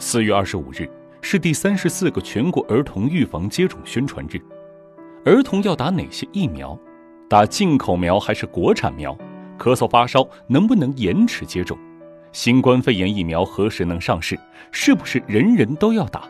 [0.00, 0.88] 四月二十五日
[1.22, 4.40] 是第三十四个全国儿童预防接种宣传日。
[5.24, 6.78] 儿童要打哪些疫苗？
[7.28, 9.12] 打进口苗还是国产苗？
[9.58, 11.76] 咳嗽发烧能不能延迟接种？
[12.30, 14.38] 新冠肺炎疫苗何时能上市？
[14.70, 16.28] 是不是人人都要打？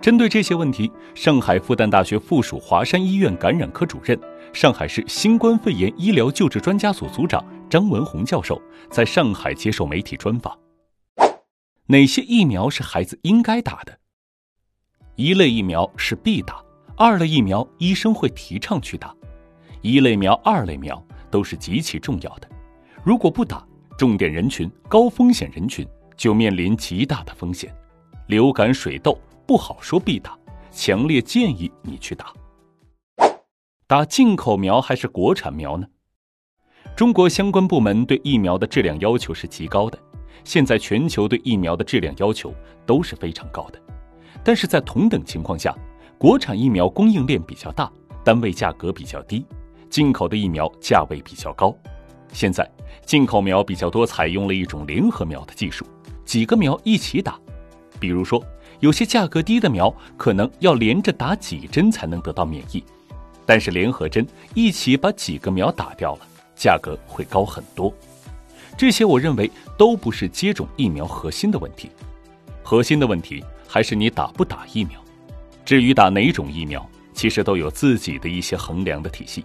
[0.00, 4.18] 针对这些问题，上海复旦大学附属华山医院感染科主任、
[4.52, 8.60] 上海市新冠肺炎医疗救治专家组组长张文宏教授
[8.90, 10.52] 在上海接受媒体专访。
[11.92, 13.98] 哪些疫苗是孩子应该打的？
[15.14, 16.64] 一类疫苗是必打，
[16.96, 19.14] 二类疫苗医生会提倡去打。
[19.82, 22.48] 一类苗、二类苗都是极其重要的，
[23.04, 23.62] 如果不打，
[23.98, 25.86] 重点人群、高风险人群
[26.16, 27.70] 就面临极大的风险。
[28.26, 29.18] 流感、水痘。
[29.44, 30.38] 不好说必打，
[30.70, 32.32] 强烈建议你去打。
[33.86, 35.86] 打进口苗还是国产苗呢？
[36.96, 39.98] 中国相关部门对疫苗的质量要求是极高的，
[40.44, 42.52] 现在全球对疫苗的质量要求
[42.86, 43.78] 都是非常高的。
[44.44, 45.74] 但是在同等情况下，
[46.18, 47.90] 国产疫苗供应链比较大，
[48.24, 49.44] 单位价格比较低；
[49.88, 51.76] 进口的疫苗价位比较高。
[52.32, 52.68] 现在
[53.04, 55.84] 进口苗比较多，采用了一种联合苗的技术，
[56.24, 57.38] 几个苗一起打，
[58.00, 58.42] 比如说。
[58.80, 62.82] 有些价格低的苗，可能要连着打几针才能得到免疫，
[63.46, 67.94] 但是联合针一起把几个苗打掉了，价格会高很多。
[68.76, 71.90] 这些我认为都不是接种疫苗核心的问题，
[72.62, 75.00] 核心的问题还是你打不打疫苗。
[75.64, 79.44] 至于打哪种疫苗，其实都有自己的一些衡量的体系，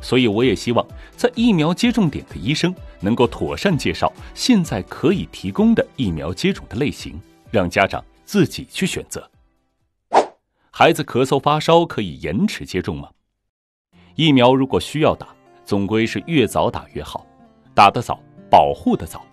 [0.00, 8.02] 所以我也希望在疫苗接种点的医生能够妥善介绍现在可以提供的疫苗接种的类型，让家长。
[8.30, 9.28] 自己去选择。
[10.70, 13.08] 孩子咳嗽发烧可以延迟接种吗？
[14.14, 17.26] 疫苗如果需要打，总归是越早打越好，
[17.74, 19.24] 打得早，保护的早。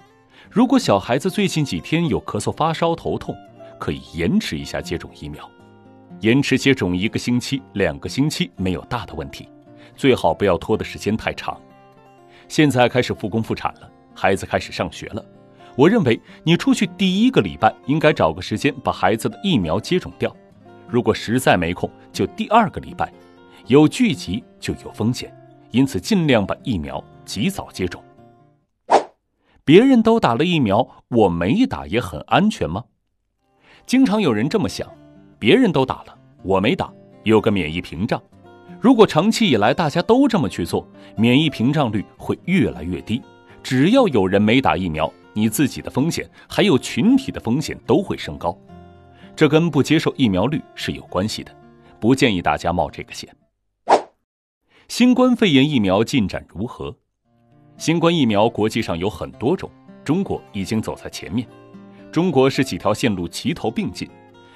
[0.50, 3.36] 如果小孩子最近几天有咳嗽发烧头痛，
[3.80, 5.50] 可以延迟一下接种疫苗，
[6.22, 9.50] 延迟接种一个星期、两个星期没有大的问题，
[9.96, 11.60] 最好不要拖的时间太长。
[12.48, 15.26] 现在开始复工复产了，孩子开始上学了。
[15.76, 20.36] 我认为你出去第一个礼拜应该找个时间把孩子的疫苗接种掉，
[20.88, 23.12] 如果实在没空，就第二个礼拜。
[23.68, 25.30] 有聚集就有风险，
[25.72, 28.02] 因此尽量把疫苗及早接种。
[29.68, 32.86] 别人都打了疫苗，我没打也很安全吗？
[33.86, 34.90] 经常有人这么想，
[35.38, 36.90] 别人都打了，我没打，
[37.26, 38.24] 有个免疫屏障。
[38.80, 43.22] 如果长期以来大家都这么去做，免疫屏障率会越来越低。
[43.62, 48.58] 只要有人没打疫苗，你自己的风险还有群体的风险都会升高，
[49.36, 51.54] 这跟不接受疫苗率是有关系的，
[52.00, 53.36] 不建议大家冒这个险。
[54.88, 56.96] 新冠肺炎疫苗进展如何？
[57.78, 59.70] 新冠疫苗国际上有很多种，
[60.04, 61.48] 中国已经走在前面。
[62.12, 64.10] 中国是几条线路齐头并进，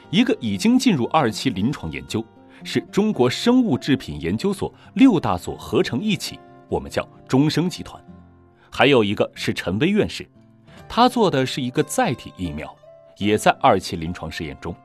[0.09, 2.25] 一个已经进入二期临床研究，
[2.63, 8.01] 是中国生物制品研究所六大所合成一起，我们叫中生集团；
[8.71, 10.27] 还有一个是陈薇院士。
[10.89, 12.75] 他做的是一个载体疫苗，
[13.17, 14.75] 也在二期临床试验中。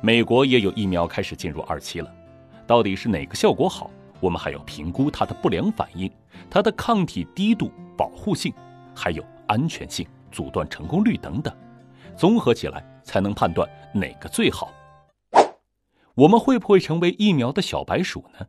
[0.00, 2.10] 美国也有疫苗开始进入二期了，
[2.66, 3.90] 到底是哪个效果好？
[4.20, 6.10] 我们还要评估它的不良反应、
[6.48, 8.52] 它的抗体低度、保护性，
[8.94, 11.52] 还有安全性、阻断成功率等等，
[12.16, 14.70] 综合起来才能判断哪个最好。
[16.14, 18.46] 我们会不会成为疫苗的小白鼠呢？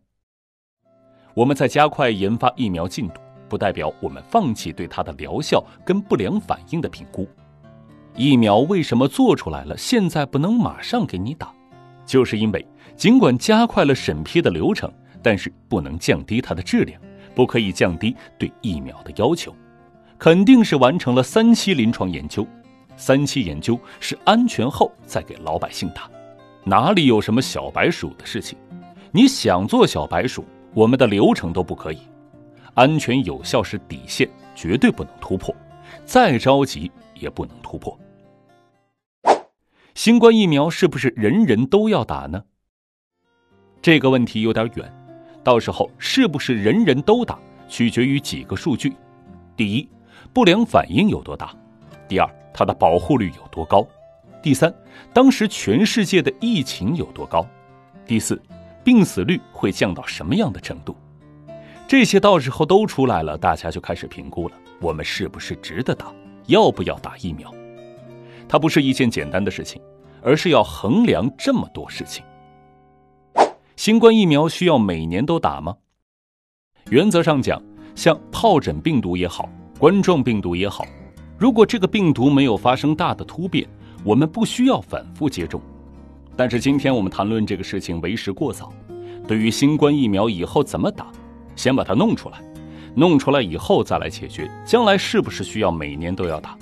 [1.34, 3.22] 我们在加快研发疫苗进度。
[3.48, 7.28] 不代表我们放弃对它的疗效跟不良反应的评估。
[8.16, 11.54] 疫苗为什么做出来了，现在不能马上给你打？
[12.06, 12.66] 就是因为
[12.96, 14.90] 尽管加快了审批的流程，
[15.22, 17.02] 但是不能降低它的质量，
[17.36, 19.56] 不可以降低对疫苗的要求。
[20.18, 22.46] 肯定是完成了三期临床研究，
[22.96, 26.10] 三期研究是安全后再给老百姓打，
[26.64, 28.58] 哪里有什么小白鼠的事情？
[29.12, 32.00] 你想做小白鼠，我们的流程都不可以。
[32.76, 35.54] 安全有效是底线，绝对不能突破，
[36.06, 38.00] 再着急也不能突破。
[39.96, 42.44] 新冠疫苗是不是人人都要打呢？
[43.82, 45.01] 这个问题有点远，
[45.44, 48.94] 到时候是不是人人都打，取决于几个数据：
[49.56, 49.90] 第一，
[50.34, 51.48] 不良反应有多大；
[52.08, 53.86] 第二，它的保护率有多高；
[54.42, 54.74] 第三，
[55.14, 57.46] 当时全世界的疫情有多高；
[58.06, 58.42] 第四，
[58.84, 60.96] 病死率会降到什么样的程度。
[61.88, 66.14] 这些到时候都出来了，大家就开始评估了，我们是不是值得打，
[66.46, 67.54] 要不要打疫苗？
[68.48, 69.82] 它不是一件简单的事情，
[70.22, 72.24] 而是要衡量这么多事情。
[73.82, 75.76] 新冠疫苗需要每年都打吗？
[76.92, 77.60] 原则上讲，
[77.96, 79.50] 像疱疹病毒也好，
[79.80, 80.86] 冠状病毒也好，
[81.36, 83.68] 如果这个病毒没有发生大的突变，
[84.04, 85.60] 我们不需要反复接种。
[86.38, 88.72] 但是今天我们谈论这个事情为时过早。
[89.28, 91.12] 对于新冠疫苗以后怎么打，
[91.56, 92.40] 先把它弄出来，
[92.94, 96.56] 弄出来以后再来解决将来是不是需要每年都要打。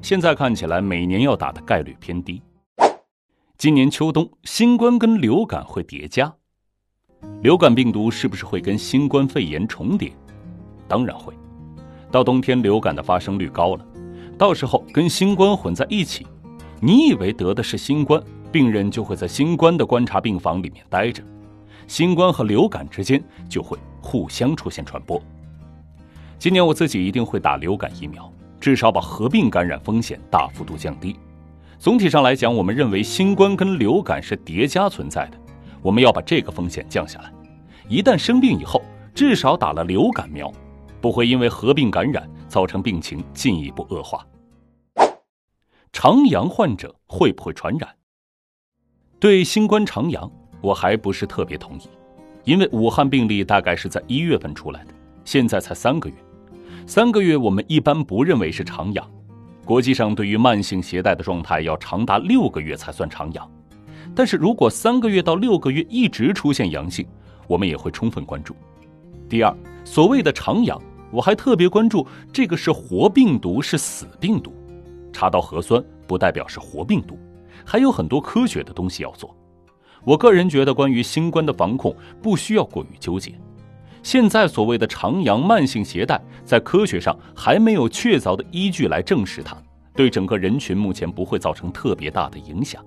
[0.00, 2.40] 现在看起来每年要打的概率偏低。
[3.58, 6.34] 今年秋冬，新冠跟流感会叠加，
[7.46, 10.10] 流感病毒是不是会跟新冠肺炎重叠？
[10.88, 11.32] 当然会。
[12.10, 13.86] 到冬天，流感的发生率高了，
[14.36, 16.26] 到时候跟新冠混在一起，
[16.80, 18.20] 你以为得的是新冠，
[18.50, 21.22] 病人就会在新冠的观察病房里面待着。
[21.86, 25.22] 新冠和流感之间就会互相出现传播。
[26.40, 28.28] 今年我自己一定会打流感疫苗，
[28.58, 31.14] 至少把合并感染风险大幅度降低。
[31.78, 35.38] 总体上来讲，我们认为新冠跟流感是叠加存在的，
[35.80, 37.32] 我们要把这个风险降下来。
[37.88, 38.82] 一旦生病以后，
[39.14, 40.52] 至少打了流感苗，
[41.00, 44.26] 不会因为合并感染造成病情进一步恶化。
[45.92, 47.88] 长阳患者会不会传染？
[49.18, 50.30] 对新冠长阳。
[50.62, 51.82] 我还不是特别同意，
[52.42, 56.14] 因为武汉病例大概是在一月份出来的，现在才三个月，
[56.86, 59.08] 三个月我们一般不认为是长阳，
[59.64, 63.48] 国际上对于慢性携带的状态要长达六个月才算长阳，
[64.14, 67.06] 但是如果三个月到六个月一直出现阳性，
[67.46, 68.54] 我们也会充分关注。
[69.28, 74.52] 第二，所谓的长阳，我还特别关注这个是活病毒是死病毒，
[75.12, 77.18] 查到核酸不代表是活病毒，
[77.64, 79.34] 还有很多科学的东西要做。
[80.04, 83.34] 我个人觉得，关于新冠的防控不需要过于纠结。
[84.04, 89.60] 现在所谓的长阳慢性携带，在科学上还没有确凿的依据来证实它，
[89.96, 92.80] 对整个人群目前不会造成特别大的影响。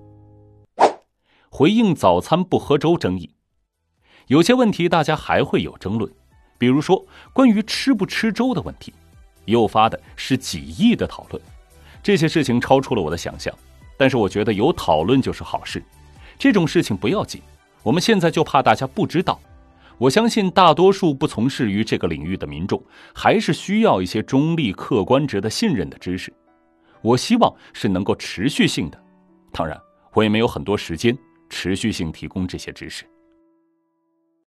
[1.50, 3.28] 回应早餐不喝粥争议，
[4.30, 6.08] 有些问题大家还会有争论，
[6.56, 8.94] 比如说关于吃不吃粥的问题，
[9.46, 11.42] 诱发的是几亿的讨论。
[12.00, 13.52] 这些事情超出了我的想象，
[13.96, 15.82] 但是我觉得有讨论就是好事。
[16.38, 17.42] 这种事情不要紧，
[17.82, 19.36] 我们现在就怕大家不知道。
[19.98, 22.80] 我相信大多数不从事于这个领域的民众，
[23.12, 26.32] 还是需要一些中立、客观、值得信任的知识。
[27.02, 29.02] 我希望是能够持续性的，
[29.50, 29.76] 当然，
[30.12, 31.18] 我也没有很多时间
[31.48, 33.04] 持续性提供这些知识。